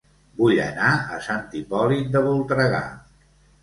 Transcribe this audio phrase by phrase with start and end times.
[0.39, 2.85] Vull anar a Sant Hipòlit de Voltregà